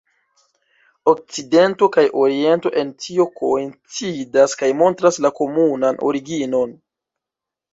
Okcidento 1.11 1.89
kaj 1.95 2.05
Oriento 2.21 2.71
en 2.83 2.89
tio 3.03 3.27
koincidas 3.41 4.57
kaj 4.63 4.71
montras 4.81 5.21
la 5.27 5.33
komunan 5.43 6.01
originon. 6.13 6.75